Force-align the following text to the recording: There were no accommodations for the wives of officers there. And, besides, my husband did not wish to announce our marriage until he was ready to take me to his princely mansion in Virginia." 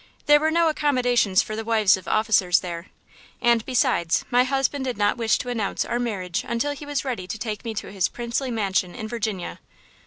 There 0.25 0.39
were 0.39 0.49
no 0.49 0.67
accommodations 0.67 1.43
for 1.43 1.55
the 1.55 1.63
wives 1.63 1.95
of 1.95 2.07
officers 2.07 2.61
there. 2.61 2.87
And, 3.39 3.63
besides, 3.67 4.25
my 4.31 4.43
husband 4.45 4.85
did 4.85 4.97
not 4.97 5.15
wish 5.15 5.37
to 5.37 5.49
announce 5.49 5.85
our 5.85 5.99
marriage 5.99 6.43
until 6.43 6.71
he 6.71 6.87
was 6.87 7.05
ready 7.05 7.27
to 7.27 7.37
take 7.37 7.63
me 7.63 7.75
to 7.75 7.91
his 7.91 8.07
princely 8.09 8.49
mansion 8.49 8.95
in 8.95 9.07
Virginia." 9.07 9.59